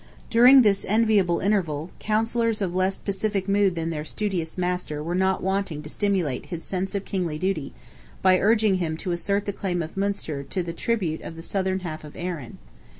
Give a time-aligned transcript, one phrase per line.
[0.31, 5.43] During this enviable interval, councillors of less pacific mood than their studious master were not
[5.43, 7.71] wanting to stimulate his sense of kingly duty,
[8.23, 11.81] by urging him to assert the claim of Munster to the tribute of the southern
[11.81, 12.57] half of Erin.